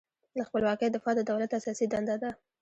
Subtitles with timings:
[0.37, 2.29] له خپلواکۍ دفاع د دولت اساسي دنده ده.